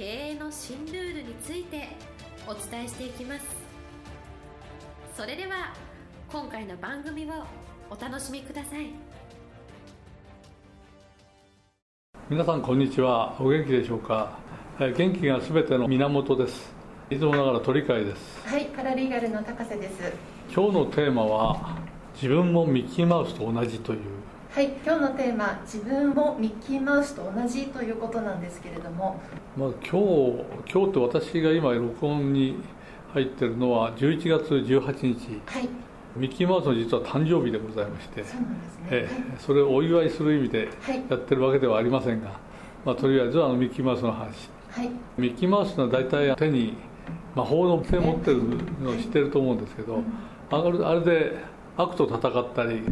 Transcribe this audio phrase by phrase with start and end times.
[0.00, 1.88] 経営の新ルールについて
[2.46, 3.44] お伝えしていきます。
[5.14, 5.74] それでは
[6.32, 7.44] 今回の番組を
[7.90, 8.86] お楽しみください。
[12.30, 13.36] 皆さんこんにちは。
[13.38, 14.38] お元気でしょうか？
[14.78, 16.72] 元気がすべての源です。
[17.10, 18.48] いつもながら鳥飼です。
[18.48, 20.14] はいパラリーガルの高瀬です。
[20.50, 21.76] 今日のテーマは
[22.14, 23.98] 自分もミッキーマウスと同じという
[24.52, 29.20] はい今日のテーマ自分もミッキーマウスと同じということなんですけれども。
[29.56, 32.56] まあ、今日今日って私が今録音に
[33.14, 35.40] 入ってるのは11月18日。
[35.46, 35.68] はい。
[36.16, 38.24] ミッキーマウスの実は誕生日でございまして、
[38.90, 41.04] ええそれをお祝いする意味ではい。
[41.08, 42.32] やってるわけではありませんが、
[42.84, 44.50] まあ、とりあえずはあのミッキーマウスの話。
[44.72, 44.86] はい。
[44.86, 46.74] はいミッキーマウスの大体手に
[47.36, 48.42] 魔法の手を持ってる
[48.82, 50.02] のを知ってると思うんですけど、
[50.50, 51.36] あれで
[51.76, 52.82] 悪と戦ったり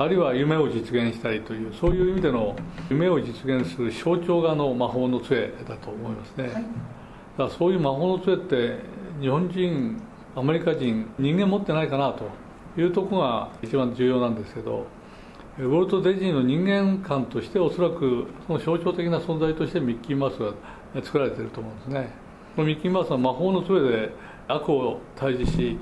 [0.00, 2.56] あるいは夢を実現したりというそういう意味での
[2.88, 6.52] 夢を実現する象徴があの魔法の杖だと思いますね、はい。
[6.54, 6.64] だか
[7.36, 8.78] らそういう魔法の杖って
[9.20, 10.00] 日本人
[10.34, 12.30] アメリカ人人間持ってないかなと
[12.80, 14.86] いうところが一番重要なんですけど
[15.58, 20.54] ウォルト・ディズニーの人間観としておそらくその象徴的な存在としてミッキーマウスが
[21.04, 22.08] 作られていると思うんですね。
[22.56, 24.12] このミッキーマウスは魔法の杖で
[24.50, 25.78] 悪を退治し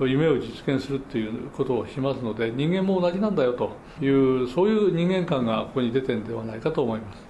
[0.00, 7.22] 夢を実現するっていうことをしますので人間も同じなんだよというそういう人間観がここに出てるんではないかと思います。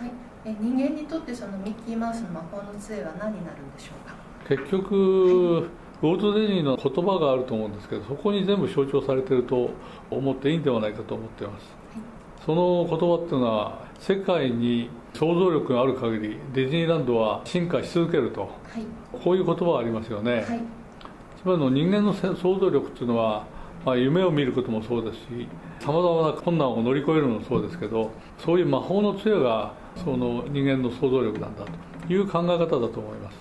[0.00, 0.10] はい。
[0.44, 4.14] え人間にとってそのミッキーマウスの魔法の杖は何になるんでしょうか？
[4.48, 5.68] 結局
[6.02, 9.70] ウォルト・ディズニーの言葉があると思うんですけどそこに全部象徴されていると
[10.10, 11.66] 思っていいんではないかと思っています
[12.44, 18.40] その言葉っていうのは世界に想像力がある限りディズニーランドは進化し続けると。
[18.42, 18.50] はい。
[19.12, 20.60] こういう言葉がありますよね、はい。
[21.42, 23.44] つまりの人間の想像力っていうのは、
[23.84, 25.48] まあ、夢を見ることもそうですし
[25.80, 33.36] さまざまな困難を乗り越えるのもそうですけどそういう魔法の杖がその人間の想像力なんだという考え方だと思います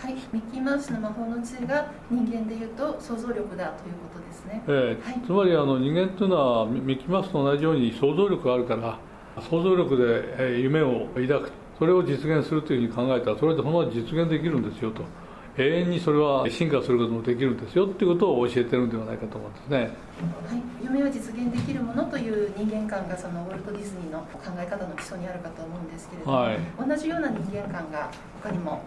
[0.00, 4.62] はいミッキーマウスの魔法の杖が人間でいうと想像力だということですね。
[4.66, 5.20] ええはい。
[5.20, 8.98] つまりあの人間というのはミミッキーマウスと同じように想像力があるから
[9.42, 10.04] 想像力で
[10.38, 15.04] えー夢を抱くそれを実現するというふうに考えたらそれでそのまま実現できるんですよと。
[15.58, 19.78] 永遠にそれは進化することもできるんですよっていうことを教えてるんではないかと思うんですね。
[19.78, 19.90] はい、
[20.82, 26.58] 夢を実現できるものという人間観がそのウォルト・ディズニーの考え方の基礎にあるかと思うんですけれども、はい。
[26.88, 28.10] 同じような人間観が
[28.42, 28.80] 他にも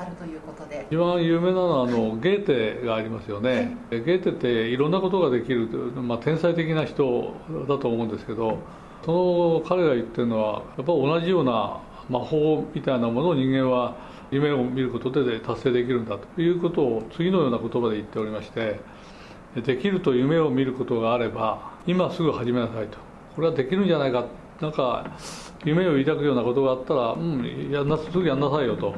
[0.00, 2.46] あるということで、一番有名なのはあのゲー
[2.80, 5.68] テがありますよね、ゲーテっていろんなことができる、
[6.02, 7.34] まあ、天才的な人
[7.68, 8.58] だと思うんですけど
[9.04, 13.96] その彼が言ってるのはやっぱ同じような魔法みたいなものを人間は
[14.30, 18.80] 夢を見ることで達成できるんだということを次のような言葉で言っておりまして
[19.62, 22.98] できると夢を見ることがあれば今すぐ始めなさいと。
[23.34, 24.26] これはできるんじゃないか。
[24.60, 25.10] なんか
[25.64, 28.94] 夢を抱くようなことがあったらうんやんなすぐやんなさいよと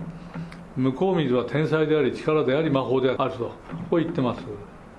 [0.76, 3.38] 向こう水は天才であり力であり魔法であると。
[3.38, 3.52] こ
[3.92, 4.42] う言ってます。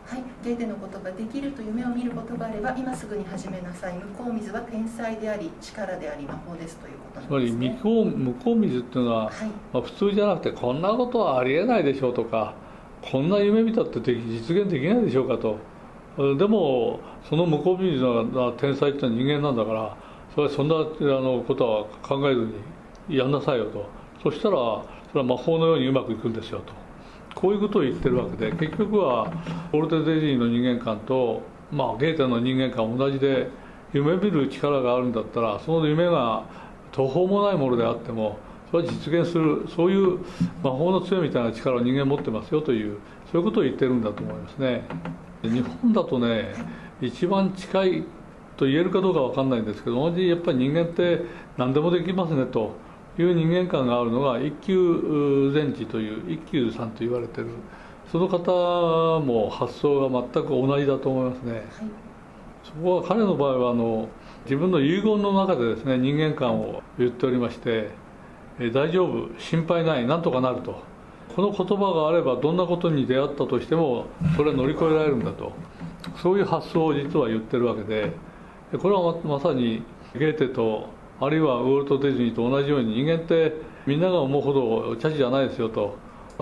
[0.06, 7.80] はい、ゲーテの言葉、できると夢を見ることがあれば、今すぐに始めなさい、向こう水は天才であり、力であり、魔法ですということつまりなんですね。
[7.82, 9.32] 向こう向こう水っていうのは、はい。
[9.72, 12.54] まあ、普通じゃなくてこんなことはありえないでしょうとか
[13.02, 15.58] こんな夢見たってでき実現できないでしょうかと。
[16.38, 19.98] でもその向こう水が天才ってのは人間なんだから
[20.36, 22.48] それはそんなあのことは考えず
[23.08, 23.86] にやんなさいよと。
[24.22, 26.74] そしたらそれは魔法のようにうまくいくんですよと。
[27.36, 29.32] こういうことを言ってるわけで結局は
[29.72, 31.42] ウォルト・ディズニーの人間観と、
[31.72, 33.48] まあ、ゲーテの人間観同じで
[33.94, 36.44] 夢見る力があるんだったらその夢が
[36.92, 38.38] 途方もないものであっても
[38.72, 40.20] それは実現するそういう
[40.64, 42.98] 魔法の杖みたいな力を人間持ってますよという
[43.32, 44.84] そういうことを言ってるんだと思いますね。
[45.44, 46.54] 日本だとね
[47.02, 48.04] 一番近い
[48.58, 51.26] と言えるかどうかわかんないんですけど同じやっぱり人間って
[51.58, 52.72] 何でもできますねと。
[53.20, 57.48] いう人間観があるのが一級前治という一休さんと言われてる。
[58.12, 61.54] その方も発想が全く同じだと思いますね。
[61.54, 61.64] はい。
[62.64, 64.08] そこは彼の場合はあの
[64.46, 67.90] 自分の遺言の中でですね人間観を言っておりまして
[68.60, 70.82] え大丈夫心配ないなんとかなると。
[71.36, 74.06] この言葉があればどんなことに出会ったとしても
[74.36, 75.52] それは乗り越えられるんだと。
[76.22, 78.12] そういう発想を実は言ってるわけで
[78.72, 79.84] でこれはままさに
[80.14, 80.90] ゲーテと
[81.26, 83.54] あるいはウォルト・ディズニーと同じように人間って
[83.86, 85.96] みんなが思うほどチャチじゃないですよと。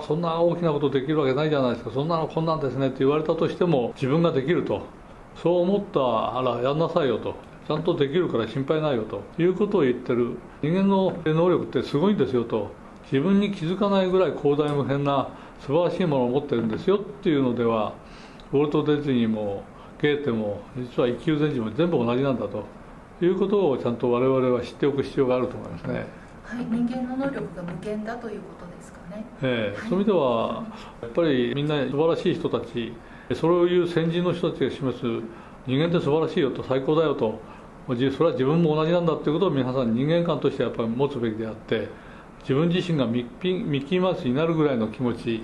[0.06, 1.90] そんな大きなことできるわけないじゃないですか。
[1.90, 4.82] そんなのこんなんですねって言われたとしても自分ができると。
[5.42, 6.00] そう思った
[6.42, 7.34] らやんなさいよと。
[7.66, 9.22] ちゃんとできるから心配ないよと。
[9.38, 10.36] いうことを言ってる。
[10.62, 12.70] 人間の能力ってすごいんですよと。
[13.04, 15.28] 自分に気づかないぐらい広大無辺な
[15.60, 17.92] 素晴らしいものを持ってるんですよっていうのでは
[18.52, 19.62] ウォルト・ディズニーも
[20.00, 22.64] ゲーテも実は一級前人も全部同じなんだと。
[23.24, 26.06] いうことをちゃんと我々は知っておく必要があると思いますね。
[26.44, 29.24] はい、人間の能力が無限だということですかね。
[29.42, 30.64] ええ、はい、そういう意味では
[31.00, 32.92] やっぱりみんな素晴らしい人たち
[33.34, 35.04] そういう先人の人たちが示す
[35.66, 37.40] 人間って素晴らしいよと最高だよと
[37.86, 41.88] それは自分も同じなんだということを皆さん人間観としてやっぱり持つべきであって
[42.40, 45.42] 自分自身がミッキーマウスになるぐらいの気持ち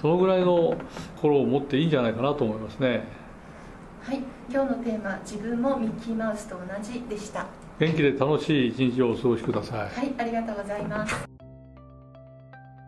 [0.00, 0.76] そのぐらいの
[1.16, 3.06] 心を持っていいんじゃないかなと思いますね
[4.04, 4.18] はい
[4.50, 7.46] 今日のテーマ「自分もミッキーマウスと同じ」でした。
[7.78, 9.88] 元気で楽しい一日をお過ごしください。
[9.88, 11.14] はいありがとうございます。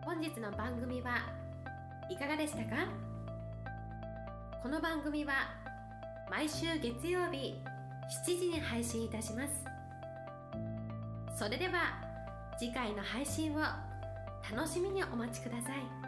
[0.03, 1.17] 本日の番組は
[2.09, 2.75] いかがでしたか？
[4.61, 5.33] この番組は
[6.29, 7.61] 毎週月曜日
[8.25, 9.63] 7時に配信いたします。
[11.35, 12.01] それでは
[12.57, 13.59] 次回の配信を
[14.55, 16.04] 楽しみにお待ちください。